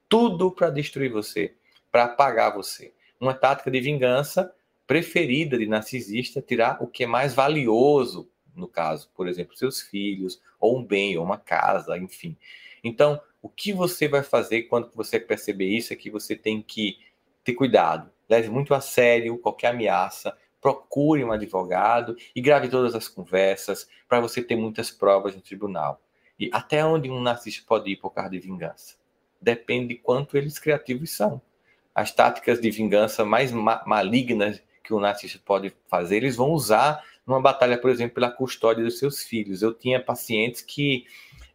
[0.09, 1.55] tudo para destruir você,
[1.91, 2.93] para apagar você.
[3.19, 4.53] Uma tática de vingança
[4.87, 10.41] preferida de narcisista tirar o que é mais valioso, no caso, por exemplo, seus filhos,
[10.59, 12.35] ou um bem, ou uma casa, enfim.
[12.83, 16.97] Então, o que você vai fazer quando você perceber isso é que você tem que
[17.43, 18.11] ter cuidado.
[18.29, 24.19] Leve muito a sério qualquer ameaça, procure um advogado e grave todas as conversas para
[24.19, 26.01] você ter muitas provas no tribunal.
[26.37, 28.99] E até onde um narcisista pode ir por causa de vingança?
[29.41, 31.41] depende de quanto eles criativos são.
[31.93, 37.03] As táticas de vingança mais ma malignas que o narcisista pode fazer, eles vão usar
[37.25, 39.61] numa batalha, por exemplo, pela custódia dos seus filhos.
[39.61, 41.05] Eu tinha pacientes que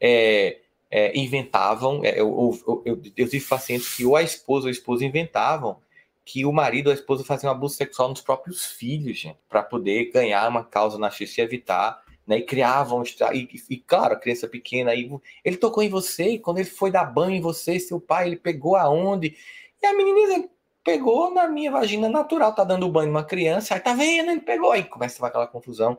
[0.01, 0.59] é,
[0.91, 4.73] é, inventavam, é, eu, eu, eu, eu, tive pacientes que ou a esposa ou a
[4.73, 5.79] esposa inventavam
[6.25, 10.49] que o marido ou a esposa faziam abuso sexual nos próprios filhos, para poder ganhar
[10.49, 13.03] uma causa na justiça e evitar né, e criavam,
[13.35, 15.11] e, e, claro, a criança pequena, aí,
[15.45, 18.37] ele tocou em você, e quando ele foi dar banho em você, seu pai, ele
[18.37, 19.37] pegou aonde?
[19.85, 20.49] E a menina
[20.83, 24.73] pegou na minha vagina natural, tá dando banho uma criança, aí tá vendo, ele pegou,
[24.73, 25.99] aí começa aquela confusão.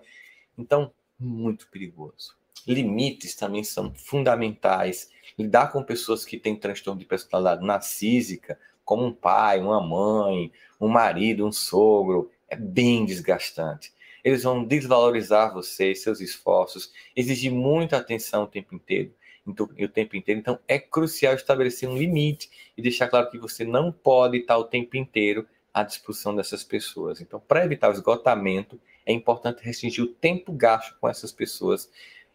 [0.57, 2.35] Então, muito perigoso.
[2.65, 5.11] Limites também são fundamentais.
[5.37, 10.87] Lidar com pessoas que têm transtorno de personalidade narcísica como um pai, uma mãe, um
[10.87, 13.93] marido, um sogro, é bem desgastante.
[14.23, 19.13] Eles vão desvalorizar você, seus esforços, exigir muita atenção o tempo inteiro.
[19.47, 20.39] Então, o tempo inteiro.
[20.39, 24.63] Então, é crucial estabelecer um limite e deixar claro que você não pode estar o
[24.63, 27.21] tempo inteiro à disposição dessas pessoas.
[27.21, 31.89] Então, para evitar o esgotamento, é importante restringir o tempo gasto com essas pessoas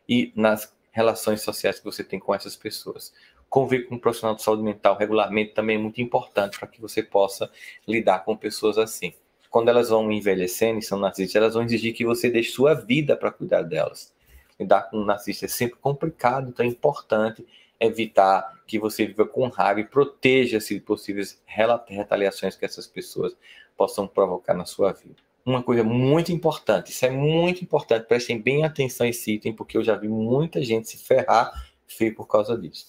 [0.09, 3.12] e nas relações sociais que você tem com essas pessoas.
[3.49, 7.03] Conviver com um profissional de saúde mental regularmente também é muito importante para que você
[7.03, 7.51] possa
[7.87, 9.12] lidar com pessoas assim.
[9.49, 13.16] Quando elas vão envelhecendo e são narcisistas, elas vão exigir que você deixe sua vida
[13.16, 14.12] para cuidar delas.
[14.61, 17.46] Lidar com um narcisista é sempre complicado, então é importante
[17.81, 23.35] evitar que você viva com raiva e proteja-se de possíveis retaliações que essas pessoas
[23.77, 25.16] possam provocar na sua vida.
[25.44, 29.83] Uma coisa muito importante, isso é muito importante, prestem bem atenção e citem, porque eu
[29.83, 32.87] já vi muita gente se ferrar feio por causa disso.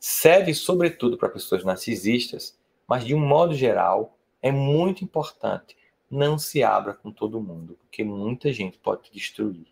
[0.00, 2.58] Serve sobretudo para pessoas narcisistas,
[2.88, 5.76] mas de um modo geral, é muito importante
[6.12, 9.66] não se abra com todo mundo, porque muita gente pode te destruir.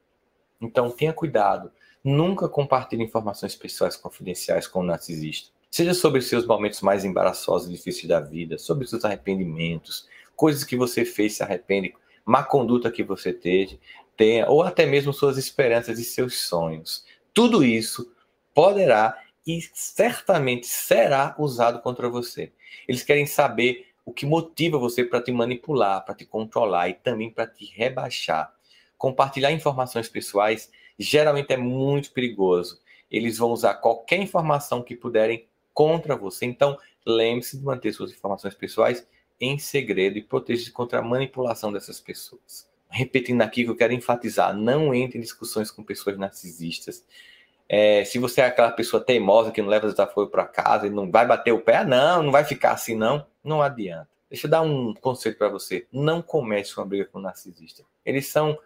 [0.61, 1.71] Então tenha cuidado,
[2.05, 5.51] nunca compartilhe informações pessoais confidenciais com o narcisista.
[5.71, 10.77] Seja sobre seus momentos mais embaraçosos e difíceis da vida, sobre seus arrependimentos, coisas que
[10.77, 11.95] você fez se arrepende,
[12.25, 13.79] má conduta que você teve,
[14.17, 17.05] tenha, ou até mesmo suas esperanças e seus sonhos.
[17.33, 18.13] Tudo isso
[18.53, 22.53] poderá e certamente será usado contra você.
[22.87, 27.31] Eles querem saber o que motiva você para te manipular, para te controlar e também
[27.31, 28.53] para te rebaixar.
[29.01, 32.79] Compartilhar informações pessoais geralmente é muito perigoso.
[33.11, 36.45] Eles vão usar qualquer informação que puderem contra você.
[36.45, 39.09] Então, lembre-se de manter suas informações pessoais
[39.41, 42.69] em segredo e proteja-se contra a manipulação dessas pessoas.
[42.91, 47.03] Repetindo aqui que eu quero enfatizar: não entre em discussões com pessoas narcisistas.
[47.67, 51.11] É, se você é aquela pessoa teimosa que não leva desafio para casa e não
[51.11, 54.11] vai bater o pé, não, não vai ficar assim, não, não adianta.
[54.29, 57.83] Deixa eu dar um conselho para você: não comece uma briga com o narcisista.
[58.05, 58.59] Eles são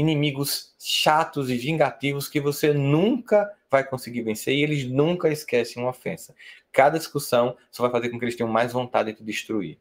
[0.00, 5.90] inimigos chatos e vingativos que você nunca vai conseguir vencer e eles nunca esquecem uma
[5.90, 6.34] ofensa.
[6.72, 9.78] Cada discussão só vai fazer com que eles tenham mais vontade de te destruir.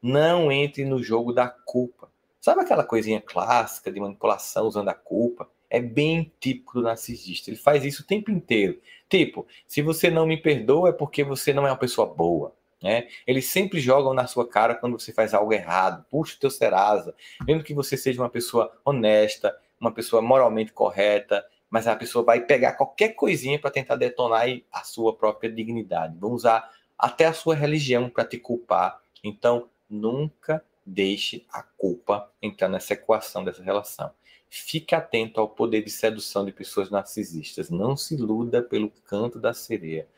[0.00, 2.08] Não entre no jogo da culpa.
[2.40, 5.48] Sabe aquela coisinha clássica de manipulação usando a culpa?
[5.70, 7.50] é bem típico do narcisista.
[7.50, 8.78] Ele faz isso o tempo inteiro.
[9.08, 12.54] Tipo, se você não me perdoa é porque você não é uma pessoa boa.
[12.82, 13.08] Né?
[13.26, 16.04] Eles sempre jogam na sua cara quando você faz algo errado.
[16.10, 17.14] Puxa o teu Serasa.
[17.46, 22.40] Mesmo que você seja uma pessoa honesta, uma pessoa moralmente correta, mas a pessoa vai
[22.40, 26.16] pegar qualquer coisinha para tentar detonar a sua própria dignidade.
[26.18, 29.00] Vão usar até a sua religião para te culpar.
[29.22, 34.10] Então, nunca deixe a culpa entrar nessa equação dessa relação.
[34.50, 37.68] Fique atento ao poder de sedução de pessoas narcisistas.
[37.68, 40.08] Não se iluda pelo canto da sereia.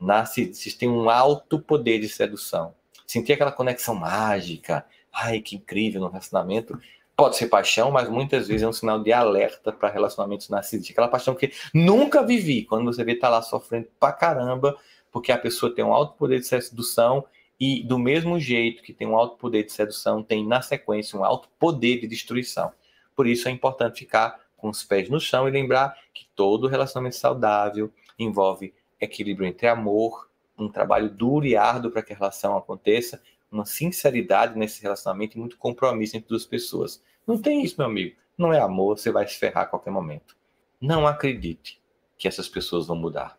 [0.00, 2.74] Narcisistas têm um alto poder de sedução.
[3.06, 6.78] Sentir aquela conexão mágica, ai que incrível no relacionamento,
[7.16, 10.92] pode ser paixão, mas muitas vezes é um sinal de alerta para relacionamentos narcisistas.
[10.92, 14.76] Aquela paixão que nunca vivi, quando você vê tá lá sofrendo pra caramba,
[15.10, 17.24] porque a pessoa tem um alto poder de sedução
[17.58, 21.24] e do mesmo jeito que tem um alto poder de sedução, tem na sequência um
[21.24, 22.70] alto poder de destruição.
[23.14, 27.16] Por isso é importante ficar com os pés no chão e lembrar que todo relacionamento
[27.16, 33.22] saudável envolve equilíbrio entre amor, um trabalho duro e árduo para que a relação aconteça,
[33.50, 37.02] uma sinceridade nesse relacionamento e muito compromisso entre duas pessoas.
[37.26, 38.16] Não tem isso, meu amigo.
[38.36, 40.36] Não é amor, você vai se ferrar a qualquer momento.
[40.80, 41.80] Não acredite
[42.18, 43.38] que essas pessoas vão mudar.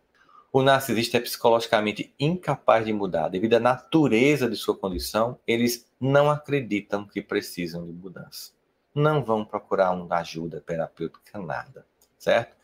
[0.51, 3.27] O narcisista é psicologicamente incapaz de mudar.
[3.27, 8.57] Devido à natureza de sua condição, eles não acreditam que precisam de mudança
[8.97, 11.85] não vão procurar uma ajuda terapêutica, nada,
[12.17, 12.56] certo?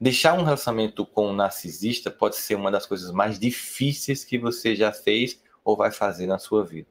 [0.00, 4.76] Deixar um relacionamento com um narcisista pode ser uma das coisas mais difíceis que você
[4.76, 6.88] já fez ou vai fazer na sua vida.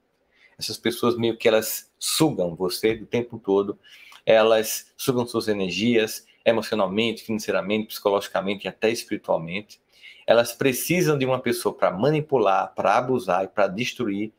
[0.60, 3.80] Essas pessoas meio que elas sugam você do tempo todo,
[4.26, 9.80] elas sugam suas energias emocionalmente, financeiramente, psicologicamente e até espiritualmente.
[10.26, 14.34] Elas precisam de uma pessoa para manipular, para abusar e para destruir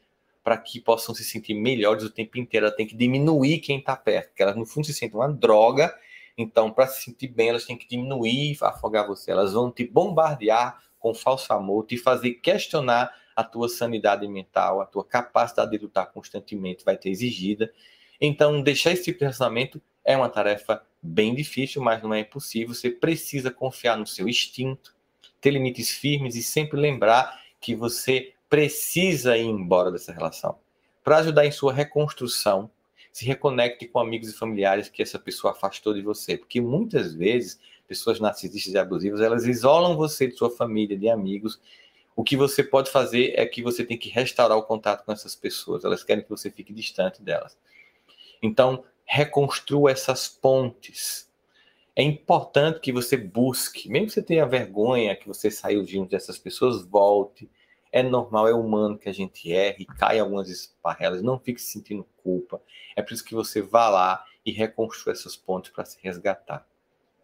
[0.48, 2.64] para que possam se sentir melhores o tempo inteiro.
[2.64, 5.94] Ela tem que diminuir quem está perto, porque elas no fundo se sentem uma droga.
[6.38, 9.33] Então, para se sentir bem, elas têm que diminuir, afogar você.
[9.33, 14.87] Elas vão te bombardear com falso amor, te fazer questionar a tua sanidade mental, a
[14.87, 17.72] tua capacidade de lutar constantemente vai ter exigida.
[18.20, 22.72] Então, deixar esse tipo de relacionamento é uma tarefa bem difícil, mas não é impossível.
[22.74, 24.94] Você precisa confiar no seu instinto,
[25.40, 30.59] ter limites firmes e sempre lembrar que você precisa ir embora dessa relação.
[31.03, 32.70] Para ajudar em sua reconstrução,
[33.18, 37.59] se reconecte com amigos e familiares que essa pessoa afastou de você, porque muitas vezes
[37.88, 41.61] pessoas narcisistas e abusivas, elas isolam você de sua família, de amigos,
[42.18, 45.37] O que você pode fazer é que você tem que restaurar o contato com essas
[45.37, 45.85] pessoas.
[45.85, 47.57] Elas querem que você fique distante delas.
[48.42, 51.31] Então, reconstrua essas pontes.
[51.94, 56.37] É importante que você busque, mesmo que você tenha vergonha que você saiu junto dessas
[56.37, 57.48] pessoas, volte.
[57.90, 62.07] É normal, é humano que a gente erre, cai algumas esparrelas, não fique se sentindo
[62.22, 62.61] culpa.
[62.94, 66.66] É por isso que você vá lá e reconstrua essas pontes para se resgatar.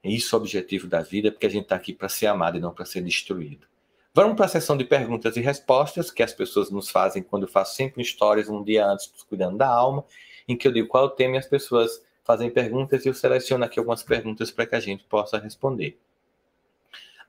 [0.03, 2.61] É isso o objetivo da vida, porque a gente está aqui para ser amado e
[2.61, 3.67] não para ser destruído.
[4.13, 7.49] Vamos para a sessão de perguntas e respostas que as pessoas nos fazem quando eu
[7.49, 10.05] faço sempre histórias um dia antes cuidando da alma,
[10.47, 13.15] em que eu digo qual é o tema e as pessoas fazem perguntas e eu
[13.15, 15.99] seleciono aqui algumas perguntas para que a gente possa responder.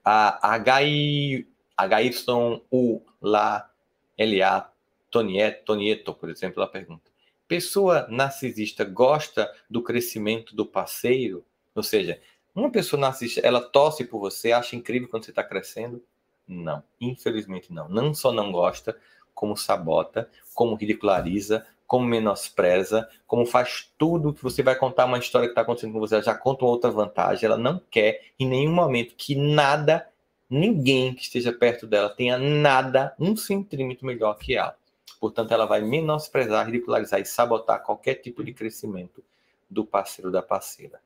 [0.04, 1.48] A HY,
[1.80, 3.70] HYU lá
[4.18, 4.72] LA
[5.10, 7.12] Tonieto, Tonieto, por exemplo, ela pergunta:
[7.48, 11.46] Pessoa narcisista gosta do crescimento do parceiro?
[11.74, 12.20] Ou seja,
[12.54, 16.04] uma pessoa narcisista, ela torce por você, acha incrível quando você está crescendo?
[16.48, 17.90] Não, infelizmente não.
[17.90, 18.98] Não só não gosta,
[19.34, 25.48] como sabota, como ridiculariza, como menospreza, como faz tudo que você vai contar uma história
[25.48, 27.46] que está acontecendo com você, ela já conta outra vantagem.
[27.46, 30.08] Ela não quer em nenhum momento que nada,
[30.50, 34.76] ninguém que esteja perto dela tenha nada, um centímetro melhor que ela.
[35.20, 39.24] Portanto, ela vai menosprezar, ridicularizar e sabotar qualquer tipo de crescimento
[39.70, 41.00] do parceiro da parceira.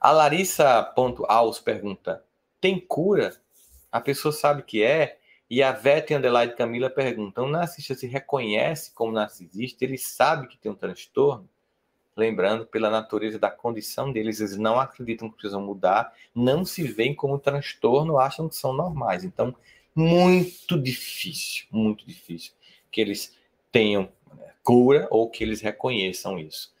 [0.00, 2.22] A Larissa.aus pergunta:
[2.60, 3.34] tem cura?
[3.96, 8.92] a pessoa sabe que é, e a Vete Underline Camila pergunta: o narcisista se reconhece
[8.92, 9.84] como narcisista?
[9.84, 11.48] Ele sabe que tem um transtorno?
[12.16, 17.14] Lembrando, pela natureza da condição deles, eles não acreditam que precisam mudar, não se veem
[17.14, 19.22] como transtorno, acham que são normais.
[19.22, 19.54] Então,
[19.94, 22.52] muito difícil, muito difícil
[22.90, 23.36] que eles
[23.70, 26.74] tenham né, cura ou que eles reconheçam isso.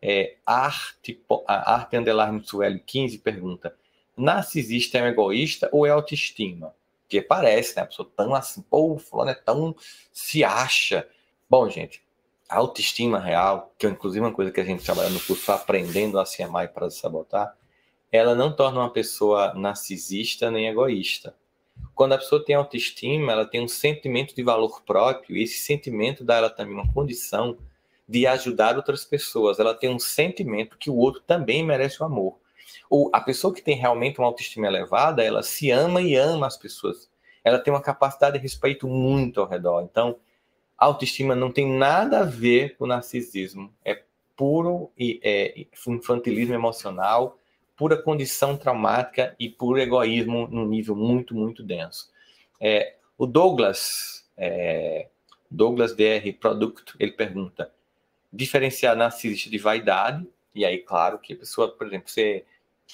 [0.00, 3.76] É, Arte, Arte Underline Sueli 15 pergunta:
[4.16, 6.72] narcisista é um egoísta ou é autoestima?
[7.02, 7.82] Porque parece, né?
[7.82, 9.74] A pessoa tão assim, pô, o fulano é tão.
[10.12, 11.08] se acha.
[11.48, 12.02] Bom, gente,
[12.48, 16.18] a autoestima real, que é inclusive uma coisa que a gente trabalha no curso Aprendendo
[16.18, 17.56] a Se Amar e para se Sabotar,
[18.10, 21.34] ela não torna uma pessoa narcisista nem egoísta.
[21.94, 26.24] Quando a pessoa tem autoestima, ela tem um sentimento de valor próprio, e esse sentimento
[26.24, 27.58] dá ela também uma condição
[28.08, 29.58] de ajudar outras pessoas.
[29.58, 32.38] Ela tem um sentimento que o outro também merece o amor
[32.88, 36.56] ou a pessoa que tem realmente uma autoestima elevada, ela se ama e ama as
[36.56, 37.08] pessoas.
[37.44, 39.82] Ela tem uma capacidade de respeito muito ao redor.
[39.82, 40.16] Então,
[40.78, 43.72] autoestima não tem nada a ver com narcisismo.
[43.84, 44.02] É
[44.36, 47.38] puro é, infantilismo emocional,
[47.76, 52.10] pura condição traumática e puro egoísmo num nível muito, muito denso.
[52.60, 55.08] É, o Douglas, é,
[55.50, 57.70] Douglas DR Product, ele pergunta,
[58.32, 62.44] diferenciar narcisista de vaidade, e aí, claro, que a pessoa, por exemplo, você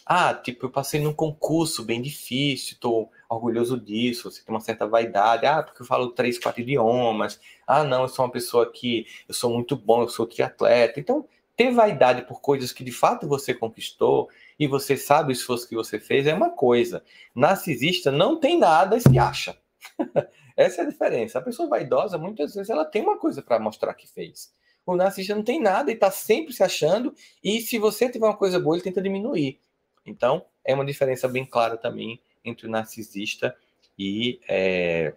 [0.06, 4.86] ah, tipo, eu passei num concurso bem difícil, estou orgulhoso disso, você tem uma certa
[4.86, 5.46] vaidade.
[5.46, 7.40] Ah, porque eu falo três, quatro idiomas.
[7.66, 10.98] Ah, não, eu sou uma pessoa que eu sou muito bom, eu sou triatleta.
[10.98, 11.26] Então,
[11.56, 14.28] ter vaidade por coisas que de fato você conquistou
[14.58, 17.04] e você sabe o esforço que você fez é uma coisa.
[17.34, 19.56] Narcisista não tem nada e se acha.
[20.56, 21.38] Essa é a diferença.
[21.38, 24.52] A pessoa vaidosa, muitas vezes, ela tem uma coisa para mostrar que fez.
[24.84, 28.36] O narcisista não tem nada e está sempre se achando, e se você tiver uma
[28.36, 29.60] coisa boa, ele tenta diminuir.
[30.04, 33.56] Então, é uma diferença bem clara também entre o narcisista
[33.98, 35.14] e é,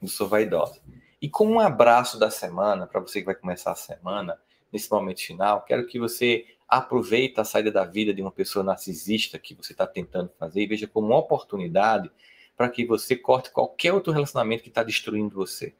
[0.00, 0.80] o sou vaidosa.
[1.20, 4.38] E com um abraço da semana, para você que vai começar a semana,
[4.72, 9.38] nesse momento final, quero que você aproveite a saída da vida de uma pessoa narcisista
[9.38, 12.10] que você está tentando fazer e veja como uma oportunidade
[12.56, 15.74] para que você corte qualquer outro relacionamento que está destruindo você.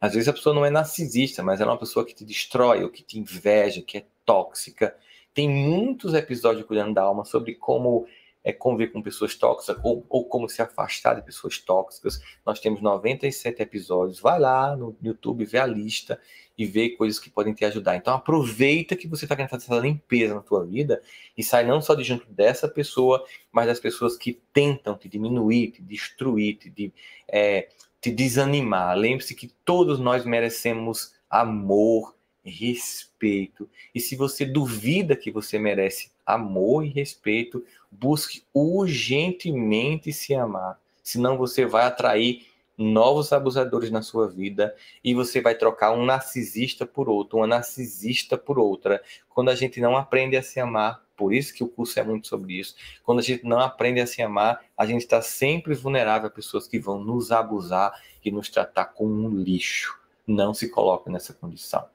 [0.00, 2.82] Às vezes a pessoa não é narcisista, mas ela é uma pessoa que te destrói,
[2.82, 4.96] ou que te inveja, que é tóxica,
[5.34, 8.06] tem muitos episódios cuidando da alma sobre como
[8.44, 12.20] é, conviver com pessoas tóxicas ou, ou, como se afastar de pessoas tóxicas.
[12.44, 14.20] Nós temos 97 episódios.
[14.20, 16.20] Vai lá no YouTube, vê a lista
[16.56, 17.96] e vê coisas que podem te ajudar.
[17.96, 21.02] Então aproveita que você está querendo fazer essa limpeza na tua vida
[21.36, 25.72] e sai não só de junto dessa pessoa, mas das pessoas que tentam te diminuir,
[25.72, 26.92] te destruir, te, de,
[27.26, 27.68] é,
[28.00, 28.96] te desanimar.
[28.96, 32.14] Lembre-se que todos nós merecemos amor,
[32.44, 33.68] respeito.
[33.94, 40.78] E se você duvida que você merece amor e respeito, busque urgentemente se amar.
[41.02, 42.46] Senão você vai atrair
[42.76, 48.36] novos abusadores na sua vida e você vai trocar um narcisista por outro, uma narcisista
[48.36, 49.02] por outra.
[49.28, 52.26] Quando a gente não aprende a se amar, por isso que o curso é muito
[52.26, 52.74] sobre isso.
[53.04, 56.66] Quando a gente não aprende a se amar, a gente está sempre vulnerável a pessoas
[56.66, 57.94] que vão nos abusar
[58.24, 59.96] e nos tratar como um lixo.
[60.26, 61.93] Não se coloque nessa condição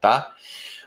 [0.00, 0.34] tá?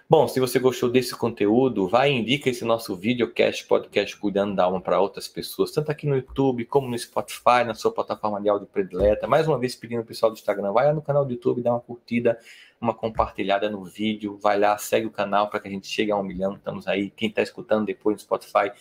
[0.09, 4.65] Bom, se você gostou desse conteúdo, vai e indica esse nosso videocast, podcast Cuidando da
[4.65, 8.49] Alma para outras pessoas, tanto aqui no YouTube como no Spotify, na sua plataforma de
[8.49, 9.27] áudio predileta.
[9.27, 11.71] Mais uma vez pedindo ao pessoal do Instagram, vai lá no canal do YouTube, dá
[11.71, 12.37] uma curtida,
[12.79, 16.17] uma compartilhada no vídeo, vai lá, segue o canal para que a gente chegue a
[16.17, 16.55] um milhão.
[16.55, 17.09] Estamos aí.
[17.09, 18.71] Quem está escutando depois no Spotify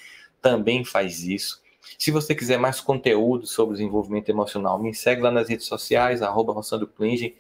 [0.41, 1.62] também faz isso.
[1.99, 6.55] Se você quiser mais conteúdo sobre desenvolvimento emocional, me segue lá nas redes sociais, arroba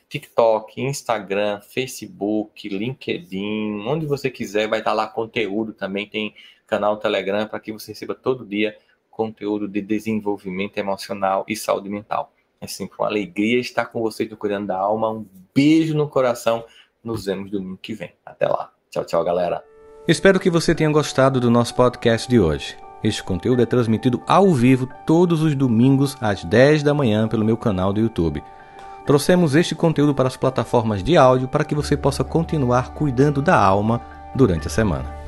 [0.08, 6.34] TikTok, Instagram, Facebook, LinkedIn, onde você quiser, vai estar lá conteúdo também, tem
[6.66, 8.76] canal Telegram para que você receba todo dia
[9.10, 12.32] conteúdo de desenvolvimento emocional e saúde mental.
[12.60, 15.10] É sempre uma alegria estar com vocês no Cuidando da Alma.
[15.10, 16.64] Um beijo no coração.
[17.04, 18.12] Nos vemos domingo que vem.
[18.24, 18.72] Até lá.
[18.90, 19.62] Tchau, tchau, galera.
[20.08, 22.81] Espero que você tenha gostado do nosso podcast de hoje.
[23.02, 27.56] Este conteúdo é transmitido ao vivo todos os domingos às 10 da manhã pelo meu
[27.56, 28.42] canal do YouTube.
[29.04, 33.58] Trouxemos este conteúdo para as plataformas de áudio para que você possa continuar cuidando da
[33.58, 34.00] alma
[34.34, 35.21] durante a semana.